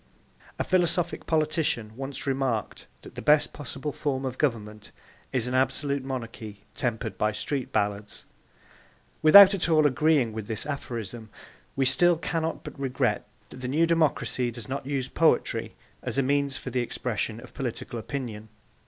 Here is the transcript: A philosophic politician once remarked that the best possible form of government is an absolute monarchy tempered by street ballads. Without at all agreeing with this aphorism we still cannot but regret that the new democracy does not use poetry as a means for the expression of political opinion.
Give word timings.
A 0.57 0.63
philosophic 0.63 1.27
politician 1.27 1.95
once 1.95 2.25
remarked 2.25 2.87
that 3.03 3.13
the 3.13 3.21
best 3.21 3.53
possible 3.53 3.91
form 3.91 4.25
of 4.25 4.39
government 4.39 4.91
is 5.31 5.47
an 5.47 5.53
absolute 5.53 6.03
monarchy 6.03 6.63
tempered 6.73 7.19
by 7.19 7.31
street 7.31 7.71
ballads. 7.71 8.25
Without 9.21 9.53
at 9.53 9.69
all 9.69 9.85
agreeing 9.85 10.33
with 10.33 10.47
this 10.47 10.65
aphorism 10.65 11.29
we 11.75 11.85
still 11.85 12.17
cannot 12.17 12.63
but 12.63 12.79
regret 12.79 13.27
that 13.49 13.57
the 13.57 13.67
new 13.67 13.85
democracy 13.85 14.49
does 14.49 14.67
not 14.67 14.87
use 14.87 15.07
poetry 15.07 15.75
as 16.01 16.17
a 16.17 16.23
means 16.23 16.57
for 16.57 16.71
the 16.71 16.81
expression 16.81 17.39
of 17.39 17.53
political 17.53 17.99
opinion. 17.99 18.49